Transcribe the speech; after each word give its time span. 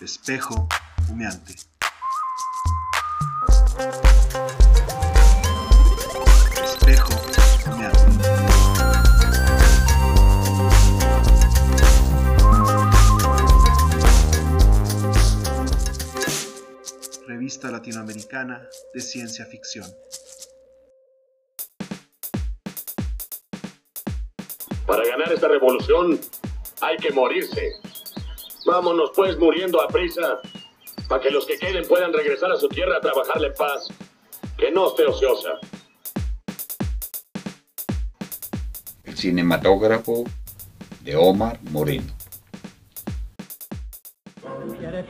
Espejo 0.00 0.66
humeante. 1.10 1.54
Espejo 6.64 7.12
humeante. 7.66 8.00
Revista 17.26 17.70
Latinoamericana 17.70 18.66
de 18.94 19.00
Ciencia 19.02 19.44
Ficción. 19.44 19.86
Para 24.86 25.06
ganar 25.06 25.30
esta 25.30 25.48
revolución 25.48 26.18
hay 26.80 26.96
que 26.96 27.12
morirse. 27.12 27.89
Vámonos 28.70 29.10
pues 29.16 29.36
muriendo 29.36 29.82
a 29.82 29.88
prisa, 29.88 30.40
para 31.08 31.20
que 31.20 31.32
los 31.32 31.44
que 31.44 31.58
queden 31.58 31.88
puedan 31.88 32.12
regresar 32.12 32.52
a 32.52 32.56
su 32.56 32.68
tierra 32.68 32.98
a 32.98 33.00
trabajarle 33.00 33.48
en 33.48 33.54
paz. 33.54 33.88
Que 34.56 34.70
no 34.70 34.90
esté 34.90 35.06
ociosa. 35.06 35.58
El 39.02 39.16
cinematógrafo 39.16 40.22
de 41.02 41.16
Omar 41.16 41.58
Moreno. 41.72 42.19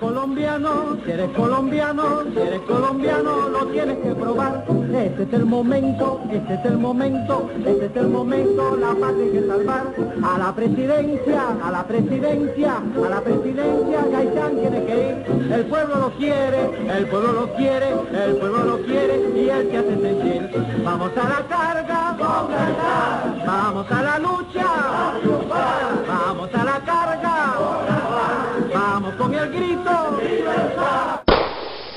Colombiano, 0.00 0.96
si 1.04 1.10
eres 1.10 1.30
colombiano, 1.32 2.22
si 2.32 2.38
eres 2.40 2.60
colombiano, 2.62 3.50
lo 3.50 3.66
tienes 3.66 3.98
que 3.98 4.14
probar. 4.14 4.64
Este 4.94 5.22
es 5.24 5.32
el 5.34 5.44
momento, 5.44 6.22
este 6.32 6.54
es 6.54 6.64
el 6.64 6.78
momento, 6.78 7.50
este 7.66 7.84
es 7.84 7.96
el 7.96 8.08
momento, 8.08 8.76
la 8.78 8.94
paz 8.94 9.14
hay 9.20 9.30
que 9.30 9.46
salvar. 9.46 9.94
A 10.24 10.38
la 10.38 10.54
presidencia, 10.54 11.42
a 11.62 11.70
la 11.70 11.86
presidencia, 11.86 12.76
a 12.78 13.08
la 13.10 13.20
presidencia, 13.20 14.06
Gaitán 14.10 14.56
tiene 14.56 14.84
que 14.86 14.96
ir. 14.96 15.52
El 15.52 15.66
pueblo 15.66 15.96
lo 15.96 16.10
quiere, 16.12 16.70
el 16.96 17.06
pueblo 17.06 17.32
lo 17.32 17.52
quiere, 17.54 17.88
el 18.24 18.36
pueblo 18.36 18.64
lo 18.64 18.78
quiere 18.78 19.30
y 19.36 19.48
él 19.50 19.68
se 19.70 19.76
hace 19.76 20.00
sentir. 20.00 20.50
Vamos 20.82 21.10
a 21.14 21.28
la 21.28 21.46
carga, 21.46 22.16
vamos 23.46 23.90
a 23.90 24.02
la 24.02 24.18
lucha, 24.18 24.66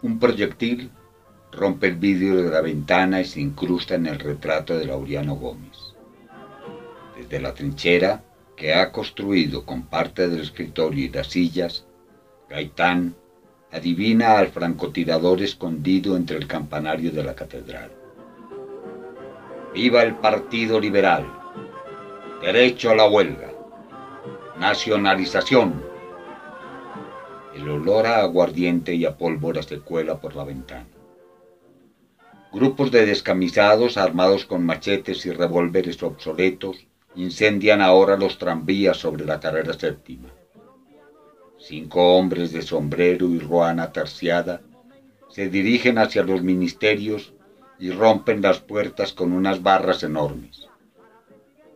Un 0.02 0.20
proyectil 0.20 0.92
rompe 1.52 1.88
el 1.88 1.95
vidrio 1.95 2.36
de 2.36 2.50
la 2.50 2.62
ventana 2.62 3.22
y 3.22 3.25
se 3.25 3.40
incrusta 3.40 3.95
en 3.95 4.06
el 4.08 4.20
retrato 4.20 4.78
de 4.78 4.86
Laureano 4.86 5.36
Gómez. 5.36 5.95
Desde 7.17 7.40
la 7.40 7.53
trinchera 7.53 8.23
que 8.56 8.73
ha 8.73 8.92
construido 8.92 9.66
con 9.66 9.84
parte 9.84 10.28
del 10.28 10.42
escritorio 10.42 11.06
y 11.06 11.09
las 11.09 11.28
sillas, 11.28 11.86
Gaitán 12.50 13.16
adivina 13.72 14.38
al 14.38 14.50
francotirador 14.50 15.42
escondido 15.42 16.16
entre 16.16 16.38
el 16.38 16.47
campanario 16.47 17.12
de 17.12 17.23
la 17.23 17.34
catedral. 17.34 17.92
¡Viva 19.73 20.03
el 20.03 20.16
Partido 20.16 20.80
Liberal! 20.80 21.25
Derecho 22.42 22.92
a 22.92 22.95
la 22.95 23.09
huelga. 23.09 23.52
Nacionalización. 24.59 25.93
El 27.56 27.70
olor 27.70 28.08
a 28.08 28.22
aguardiente 28.22 28.96
y 28.96 29.06
a 29.06 29.16
pólvora 29.16 29.62
se 29.62 29.80
cuela 29.80 30.20
por 30.20 30.36
la 30.36 30.44
ventana. 30.44 30.88
Grupos 32.52 32.92
de 32.92 33.06
descamisados 33.06 33.98
armados 33.98 34.46
con 34.46 34.66
machetes 34.66 35.26
y 35.26 35.32
revólveres 35.32 36.02
obsoletos 36.02 36.88
incendian 37.16 37.80
ahora 37.80 38.18
los 38.18 38.40
tranvías 38.40 38.98
sobre 38.98 39.26
la 39.26 39.40
carrera 39.40 39.74
séptima. 39.74 40.30
Cinco 41.59 42.18
hombres 42.18 42.52
de 42.52 42.64
sombrero 42.64 43.28
y 43.28 43.40
ruana 43.40 43.92
terciada 43.92 44.62
se 45.30 45.48
dirigen 45.48 45.98
hacia 46.00 46.24
los 46.24 46.42
ministerios 46.42 47.34
y 47.80 47.92
rompen 47.92 48.42
las 48.42 48.59
puertas 48.59 49.14
con 49.14 49.31
unas 49.31 49.62
barras 49.62 50.04
enormes. 50.04 50.68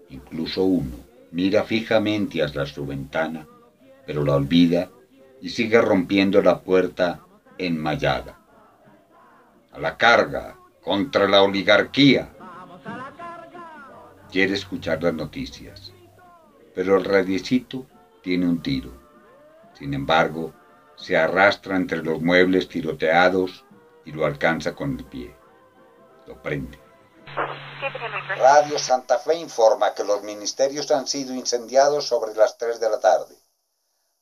Incluso 0.09 0.63
uno 0.63 0.97
mira 1.31 1.63
fijamente 1.63 2.41
hacia 2.41 2.65
su 2.65 2.85
ventana, 2.85 3.47
pero 4.05 4.23
la 4.23 4.35
olvida 4.35 4.89
y 5.41 5.49
sigue 5.49 5.81
rompiendo 5.81 6.41
la 6.41 6.61
puerta 6.61 7.21
enmayada. 7.57 8.39
A 9.71 9.79
la 9.79 9.97
carga 9.97 10.57
contra 10.81 11.27
la 11.27 11.41
oligarquía. 11.43 12.29
Quiere 14.31 14.53
escuchar 14.53 15.01
las 15.03 15.13
noticias, 15.13 15.93
pero 16.73 16.97
el 16.97 17.05
radiecito 17.05 17.85
tiene 18.21 18.45
un 18.45 18.61
tiro. 18.61 18.91
Sin 19.73 19.93
embargo, 19.93 20.53
se 20.95 21.15
arrastra 21.15 21.75
entre 21.75 22.03
los 22.03 22.21
muebles 22.21 22.67
tiroteados 22.67 23.65
y 24.05 24.11
lo 24.11 24.25
alcanza 24.25 24.73
con 24.73 24.97
el 24.97 25.05
pie. 25.05 25.35
Lo 26.25 26.41
prende. 26.41 26.79
Radio 28.37 28.79
Santa 28.79 29.19
Fe 29.19 29.35
informa 29.35 29.93
que 29.93 30.03
los 30.03 30.23
ministerios 30.23 30.89
han 30.91 31.07
sido 31.07 31.33
incendiados 31.33 32.07
sobre 32.07 32.33
las 32.33 32.57
3 32.57 32.79
de 32.79 32.89
la 32.89 32.99
tarde. 32.99 33.35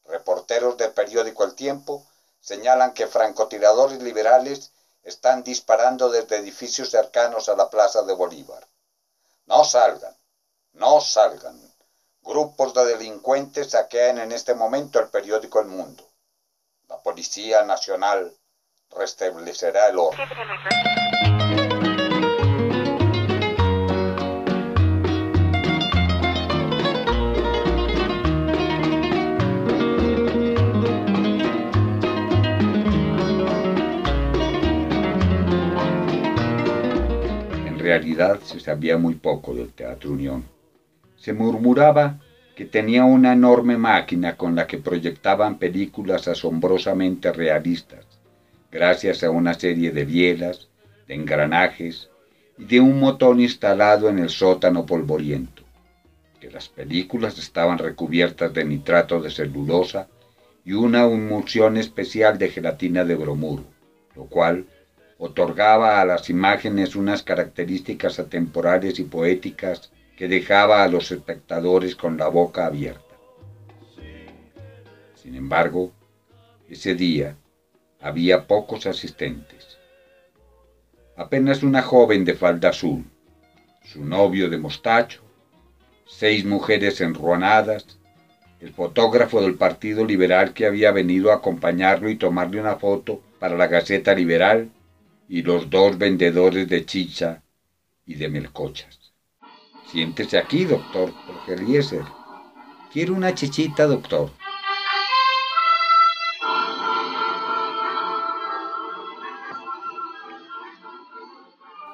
Reporteros 0.05 0.77
del 0.77 0.91
periódico 0.91 1.43
El 1.43 1.55
Tiempo 1.55 2.05
señalan 2.39 2.93
que 2.93 3.07
francotiradores 3.07 4.01
liberales 4.01 4.71
están 5.03 5.43
disparando 5.43 6.09
desde 6.09 6.37
edificios 6.37 6.89
cercanos 6.89 7.49
a 7.49 7.55
la 7.55 7.69
Plaza 7.69 8.03
de 8.03 8.13
Bolívar. 8.13 8.67
No 9.45 9.63
salgan, 9.63 10.15
no 10.73 11.01
salgan. 11.01 11.59
Grupos 12.21 12.73
de 12.73 12.85
delincuentes 12.85 13.71
saquean 13.71 14.17
en 14.17 14.31
este 14.31 14.55
momento 14.55 14.99
el 14.99 15.09
periódico 15.09 15.59
El 15.59 15.67
Mundo. 15.67 16.03
La 16.87 16.97
Policía 16.97 17.63
Nacional 17.63 18.35
restablecerá 18.89 19.87
el 19.87 19.99
orden. 19.99 21.34
Se 38.43 38.61
sabía 38.61 38.97
muy 38.97 39.15
poco 39.15 39.53
del 39.53 39.73
Teatro 39.73 40.11
Unión. 40.11 40.45
Se 41.17 41.33
murmuraba 41.33 42.19
que 42.55 42.63
tenía 42.63 43.03
una 43.03 43.33
enorme 43.33 43.77
máquina 43.77 44.37
con 44.37 44.55
la 44.55 44.67
que 44.67 44.77
proyectaban 44.77 45.57
películas 45.57 46.29
asombrosamente 46.29 47.33
realistas, 47.33 48.05
gracias 48.71 49.21
a 49.23 49.29
una 49.29 49.53
serie 49.53 49.91
de 49.91 50.05
bielas, 50.05 50.69
de 51.07 51.15
engranajes 51.15 52.09
y 52.57 52.63
de 52.63 52.79
un 52.79 53.01
motor 53.01 53.37
instalado 53.37 54.07
en 54.07 54.19
el 54.19 54.29
sótano 54.29 54.85
polvoriento, 54.85 55.63
que 56.39 56.49
las 56.49 56.69
películas 56.69 57.37
estaban 57.37 57.77
recubiertas 57.77 58.53
de 58.53 58.63
nitrato 58.63 59.19
de 59.19 59.29
celulosa 59.29 60.07
y 60.63 60.71
una 60.71 61.03
emulsión 61.03 61.75
especial 61.75 62.37
de 62.37 62.49
gelatina 62.49 63.03
de 63.03 63.15
bromuro, 63.15 63.65
lo 64.15 64.23
cual 64.25 64.65
otorgaba 65.17 66.01
a 66.01 66.05
las 66.05 66.29
imágenes 66.29 66.95
unas 66.95 67.23
características 67.23 68.19
atemporales 68.19 68.99
y 68.99 69.03
poéticas 69.03 69.91
que 70.17 70.27
dejaba 70.27 70.83
a 70.83 70.87
los 70.87 71.11
espectadores 71.11 71.95
con 71.95 72.17
la 72.17 72.27
boca 72.27 72.65
abierta. 72.65 73.01
Sin 75.15 75.35
embargo, 75.35 75.91
ese 76.69 76.95
día 76.95 77.35
había 77.99 78.45
pocos 78.45 78.85
asistentes. 78.85 79.77
Apenas 81.17 81.63
una 81.63 81.81
joven 81.81 82.25
de 82.25 82.35
falda 82.35 82.69
azul, 82.69 83.05
su 83.83 84.03
novio 84.03 84.49
de 84.49 84.57
mostacho, 84.57 85.21
seis 86.05 86.45
mujeres 86.45 87.01
enruanadas, 87.01 87.97
el 88.59 88.71
fotógrafo 88.73 89.41
del 89.41 89.55
Partido 89.55 90.05
Liberal 90.05 90.53
que 90.53 90.65
había 90.65 90.91
venido 90.91 91.31
a 91.31 91.35
acompañarlo 91.35 92.09
y 92.09 92.15
tomarle 92.15 92.59
una 92.59 92.75
foto 92.75 93.21
para 93.39 93.55
la 93.55 93.67
Gaceta 93.67 94.13
Liberal, 94.13 94.69
y 95.27 95.41
los 95.41 95.69
dos 95.69 95.97
vendedores 95.97 96.67
de 96.67 96.85
chicha 96.85 97.41
y 98.05 98.15
de 98.15 98.29
melcochas. 98.29 99.13
Siéntese 99.87 100.37
aquí, 100.37 100.65
doctor 100.65 101.11
Jorge 101.25 101.53
Eliezer. 101.53 102.03
Quiero 102.91 103.13
una 103.13 103.33
chichita, 103.33 103.87
doctor. 103.87 104.31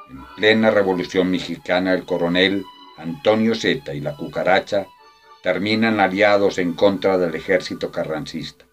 En 0.10 0.26
plena 0.36 0.72
revolución 0.72 1.32
mexicana, 1.32 1.94
el 1.94 2.06
coronel 2.06 2.66
Antonio 2.98 3.56
Zeta 3.56 3.94
y 3.94 4.02
la 4.02 4.16
cucaracha 4.16 4.88
terminan 5.42 6.00
aliados 6.00 6.58
en 6.58 6.74
contra 6.74 7.18
del 7.18 7.36
ejército 7.36 7.92
carrancista. 7.92 8.66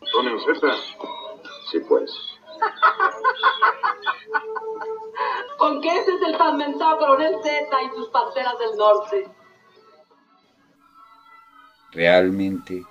¿Antonio 0.00 0.38
Zeta? 0.40 0.76
Sí, 1.70 1.78
pues. 1.88 2.10
¿Con 5.58 5.80
qué 5.80 5.88
ese 5.88 6.14
es 6.14 6.22
el 6.26 6.36
tan 6.36 6.56
mentado 6.56 6.98
coronel 6.98 7.34
Z 7.42 7.82
y 7.82 7.96
sus 7.96 8.08
parceras 8.08 8.58
del 8.58 8.76
norte? 8.76 9.28
Realmente 11.92 12.84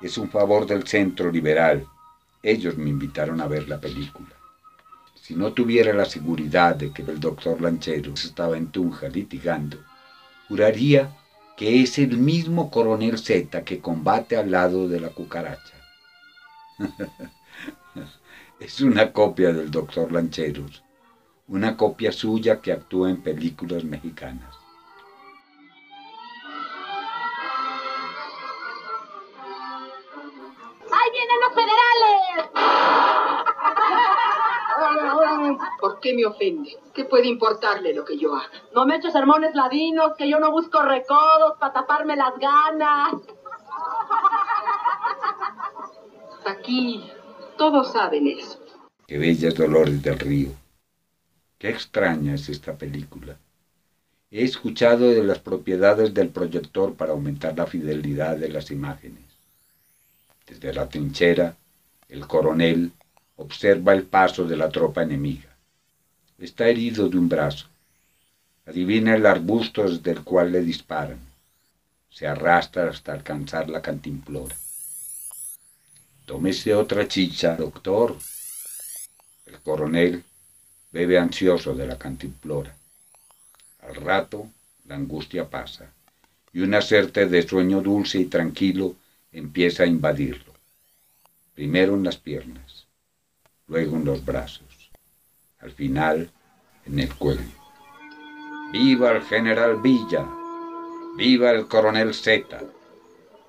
es 0.00 0.18
un 0.18 0.30
favor 0.30 0.66
del 0.66 0.86
centro 0.86 1.30
liberal 1.30 1.86
ellos 2.42 2.76
me 2.76 2.88
invitaron 2.88 3.40
a 3.40 3.46
ver 3.46 3.68
la 3.68 3.80
película. 3.80 4.30
Si 5.14 5.34
no 5.34 5.52
tuviera 5.52 5.92
la 5.92 6.06
seguridad 6.06 6.74
de 6.74 6.92
que 6.92 7.02
el 7.02 7.20
doctor 7.20 7.60
Lanchero 7.60 8.14
estaba 8.14 8.56
en 8.56 8.68
Tunja 8.68 9.08
litigando, 9.08 9.78
juraría 10.48 11.16
que 11.56 11.82
es 11.82 11.98
el 11.98 12.16
mismo 12.16 12.70
coronel 12.70 13.18
Z 13.18 13.62
que 13.64 13.80
combate 13.80 14.36
al 14.36 14.50
lado 14.50 14.88
de 14.88 15.00
la 15.00 15.10
cucaracha. 15.10 15.74
es 18.60 18.80
una 18.80 19.12
copia 19.12 19.52
del 19.52 19.70
doctor 19.70 20.10
Lancheros, 20.10 20.82
una 21.50 21.76
copia 21.76 22.12
suya 22.12 22.60
que 22.60 22.72
actúa 22.72 23.10
en 23.10 23.22
películas 23.22 23.82
mexicanas. 23.82 24.56
¡Ahí 30.92 31.10
vienen 31.12 31.40
los 31.40 31.54
federales! 31.54 32.50
¿Por 35.80 35.98
qué 35.98 36.14
me 36.14 36.24
ofende? 36.24 36.76
¿Qué 36.94 37.04
puede 37.04 37.26
importarle 37.26 37.94
lo 37.94 38.04
que 38.04 38.16
yo 38.16 38.36
haga? 38.36 38.48
No 38.72 38.86
me 38.86 38.96
eches 38.96 39.12
sermones 39.12 39.54
ladinos, 39.54 40.12
que 40.16 40.28
yo 40.28 40.38
no 40.38 40.52
busco 40.52 40.80
recodos 40.82 41.58
para 41.58 41.72
taparme 41.72 42.14
las 42.14 42.38
ganas. 42.38 43.14
Aquí 46.46 47.10
todos 47.58 47.90
saben 47.92 48.28
eso. 48.28 48.60
Qué 49.08 49.18
bellas 49.18 49.56
Dolores 49.56 50.00
del 50.02 50.18
Río. 50.18 50.59
Qué 51.60 51.68
extraña 51.68 52.36
es 52.36 52.48
esta 52.48 52.78
película. 52.78 53.36
He 54.30 54.44
escuchado 54.44 55.10
de 55.10 55.22
las 55.22 55.40
propiedades 55.40 56.14
del 56.14 56.30
proyector 56.30 56.94
para 56.94 57.12
aumentar 57.12 57.54
la 57.54 57.66
fidelidad 57.66 58.38
de 58.38 58.48
las 58.48 58.70
imágenes. 58.70 59.24
Desde 60.46 60.72
la 60.72 60.88
trinchera, 60.88 61.54
el 62.08 62.26
coronel 62.26 62.92
observa 63.36 63.92
el 63.92 64.04
paso 64.04 64.46
de 64.46 64.56
la 64.56 64.70
tropa 64.70 65.02
enemiga. 65.02 65.54
Está 66.38 66.66
herido 66.66 67.10
de 67.10 67.18
un 67.18 67.28
brazo. 67.28 67.66
Adivina 68.64 69.14
el 69.14 69.26
arbusto 69.26 69.86
desde 69.86 70.12
el 70.12 70.24
cual 70.24 70.52
le 70.52 70.62
disparan. 70.62 71.20
Se 72.08 72.26
arrastra 72.26 72.88
hasta 72.88 73.12
alcanzar 73.12 73.68
la 73.68 73.82
cantimplora. 73.82 74.56
Tómese 76.24 76.74
otra 76.74 77.06
chicha, 77.06 77.54
doctor. 77.54 78.16
El 79.44 79.60
coronel 79.60 80.24
bebe 80.92 81.18
ansioso 81.18 81.74
de 81.74 81.86
la 81.86 81.98
cantimplora. 81.98 82.74
Al 83.82 83.94
rato, 83.94 84.48
la 84.86 84.96
angustia 84.96 85.48
pasa, 85.48 85.92
y 86.52 86.60
una 86.60 86.80
suerte 86.80 87.26
de 87.26 87.46
sueño 87.46 87.80
dulce 87.80 88.18
y 88.18 88.24
tranquilo 88.26 88.96
empieza 89.32 89.84
a 89.84 89.86
invadirlo. 89.86 90.52
Primero 91.54 91.94
en 91.94 92.04
las 92.04 92.16
piernas, 92.16 92.86
luego 93.68 93.96
en 93.96 94.04
los 94.04 94.24
brazos, 94.24 94.90
al 95.60 95.72
final 95.72 96.30
en 96.86 96.98
el 96.98 97.14
cuello. 97.14 97.60
¡Viva 98.72 99.12
el 99.12 99.22
general 99.22 99.80
Villa! 99.80 100.26
¡Viva 101.16 101.50
el 101.50 101.66
coronel 101.66 102.14
Z! 102.14 102.60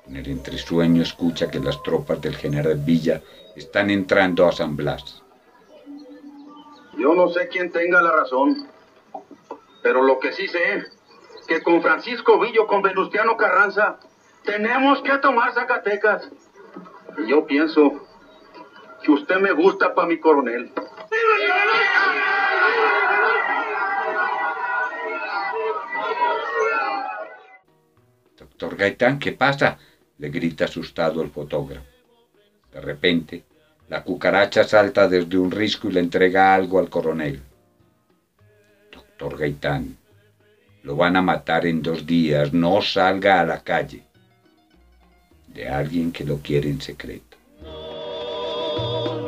En 0.07 0.15
el 0.15 0.27
entresueño 0.27 1.03
escucha 1.03 1.49
que 1.49 1.59
las 1.59 1.81
tropas 1.83 2.21
del 2.21 2.35
general 2.35 2.75
Villa 2.77 3.21
están 3.55 3.89
entrando 3.89 4.47
a 4.47 4.51
San 4.51 4.75
Blas. 4.75 5.20
Yo 6.97 7.13
no 7.13 7.29
sé 7.29 7.47
quién 7.47 7.71
tenga 7.71 8.01
la 8.01 8.11
razón, 8.11 8.67
pero 9.81 10.01
lo 10.01 10.19
que 10.19 10.31
sí 10.31 10.47
sé, 10.47 10.83
que 11.47 11.61
con 11.61 11.81
Francisco 11.81 12.39
Villo, 12.39 12.67
con 12.67 12.81
Venustiano 12.81 13.37
Carranza, 13.37 13.99
tenemos 14.43 15.01
que 15.01 15.17
tomar 15.19 15.53
Zacatecas. 15.53 16.29
Y 17.17 17.27
yo 17.27 17.45
pienso 17.45 18.07
que 19.03 19.11
usted 19.11 19.37
me 19.37 19.51
gusta 19.51 19.93
para 19.93 20.07
mi 20.07 20.17
coronel. 20.17 20.71
Doctor 28.37 28.75
Gaitán, 28.75 29.19
¿qué 29.19 29.31
pasa? 29.31 29.77
le 30.21 30.29
grita 30.29 30.65
asustado 30.65 31.23
el 31.23 31.29
fotógrafo. 31.29 31.87
De 32.71 32.79
repente, 32.79 33.43
la 33.91 34.03
cucaracha 34.03 34.63
salta 34.63 35.09
desde 35.09 35.37
un 35.37 35.51
risco 35.51 35.89
y 35.89 35.91
le 35.91 35.99
entrega 35.99 36.55
algo 36.55 36.79
al 36.79 36.89
coronel. 36.89 37.41
Doctor 38.89 39.37
Gaitán, 39.37 39.97
lo 40.83 40.95
van 40.95 41.17
a 41.17 41.21
matar 41.21 41.65
en 41.65 41.81
dos 41.81 42.05
días, 42.05 42.53
no 42.53 42.81
salga 42.81 43.41
a 43.41 43.45
la 43.45 43.61
calle. 43.61 44.03
De 45.49 45.67
alguien 45.67 46.13
que 46.13 46.23
lo 46.23 46.37
quiere 46.37 46.69
en 46.69 46.79
secreto. 46.79 47.35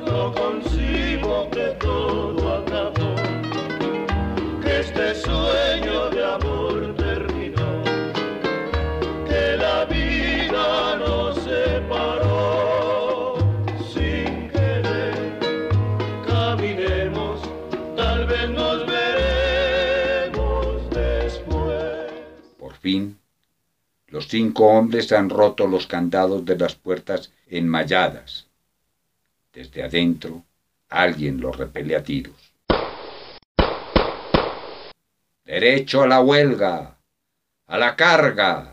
No 0.05 0.33
concibo 0.33 1.49
que 1.51 1.75
todo 1.77 2.42
vez 18.25 18.49
nos 18.49 18.85
veremos 18.85 20.19
después. 20.89 22.11
Por 22.57 22.75
fin, 22.75 23.17
los 24.07 24.27
cinco 24.27 24.67
hombres 24.67 25.11
han 25.11 25.29
roto 25.29 25.67
los 25.67 25.87
candados 25.87 26.45
de 26.45 26.57
las 26.57 26.75
puertas 26.75 27.31
enmalladas. 27.47 28.47
Desde 29.53 29.83
adentro, 29.83 30.43
alguien 30.89 31.41
los 31.41 31.57
repele 31.57 31.95
a 31.95 32.03
tiros. 32.03 32.53
Derecho 35.45 36.03
a 36.03 36.07
la 36.07 36.21
huelga, 36.21 36.97
a 37.67 37.77
la 37.77 37.95
carga. 37.95 38.72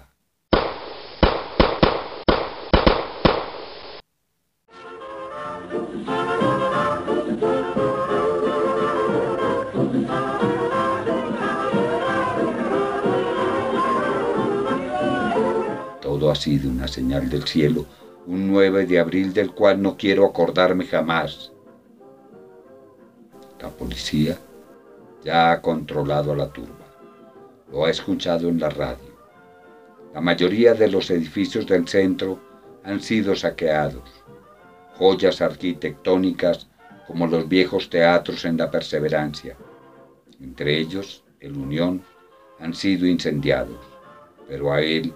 Todo 16.10 16.28
ha 16.28 16.34
sido 16.34 16.68
una 16.68 16.88
señal 16.88 17.30
del 17.30 17.44
cielo, 17.44 17.86
un 18.26 18.48
9 18.48 18.84
de 18.84 18.98
abril 18.98 19.32
del 19.32 19.52
cual 19.52 19.80
no 19.80 19.96
quiero 19.96 20.26
acordarme 20.26 20.84
jamás. 20.84 21.52
La 23.60 23.68
policía 23.68 24.36
ya 25.22 25.52
ha 25.52 25.62
controlado 25.62 26.32
a 26.32 26.36
la 26.36 26.48
turba. 26.52 26.84
Lo 27.70 27.84
ha 27.84 27.90
escuchado 27.90 28.48
en 28.48 28.58
la 28.58 28.70
radio. 28.70 29.14
La 30.12 30.20
mayoría 30.20 30.74
de 30.74 30.88
los 30.88 31.12
edificios 31.12 31.64
del 31.68 31.86
centro 31.86 32.40
han 32.82 33.00
sido 33.00 33.36
saqueados. 33.36 34.10
Joyas 34.98 35.40
arquitectónicas 35.40 36.66
como 37.06 37.28
los 37.28 37.48
viejos 37.48 37.88
teatros 37.88 38.44
en 38.44 38.56
la 38.56 38.68
Perseverancia, 38.68 39.56
entre 40.40 40.76
ellos 40.76 41.22
el 41.38 41.56
Unión, 41.56 42.02
han 42.58 42.74
sido 42.74 43.06
incendiados, 43.06 43.78
pero 44.48 44.72
a 44.72 44.82
él 44.82 45.14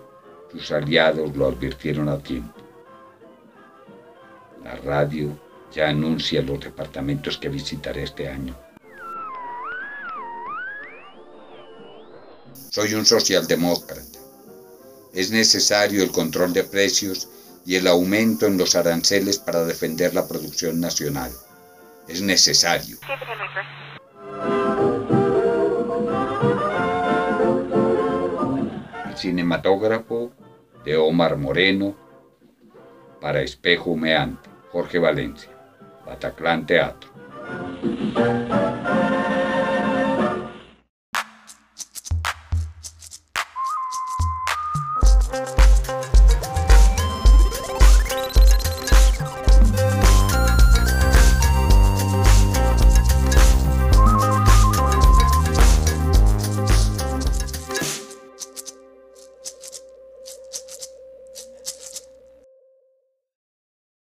sus 0.54 0.70
aliados 0.70 1.36
lo 1.36 1.46
advirtieron 1.48 2.08
a 2.08 2.18
tiempo. 2.18 2.54
La 4.62 4.76
radio 4.76 5.36
ya 5.72 5.88
anuncia 5.88 6.40
los 6.42 6.60
departamentos 6.60 7.36
que 7.36 7.48
visitaré 7.48 8.04
este 8.04 8.28
año. 8.28 8.56
Soy 12.70 12.94
un 12.94 13.04
socialdemócrata. 13.04 14.18
Es 15.12 15.30
necesario 15.30 16.02
el 16.02 16.10
control 16.10 16.52
de 16.52 16.64
precios 16.64 17.28
y 17.66 17.76
el 17.76 17.86
aumento 17.86 18.46
en 18.46 18.58
los 18.58 18.74
aranceles 18.74 19.38
para 19.38 19.64
defender 19.64 20.14
la 20.14 20.26
producción 20.26 20.80
nacional. 20.80 21.30
Es 22.08 22.20
necesario. 22.20 22.98
El 29.08 29.16
cinematógrafo 29.16 30.32
de 30.84 30.96
Omar 30.96 31.36
Moreno 31.36 31.94
para 33.20 33.42
Espejo 33.42 33.92
Humeante, 33.92 34.50
Jorge 34.70 34.98
Valencia, 34.98 35.50
Bataclán 36.06 36.66
Teatro. 36.66 37.10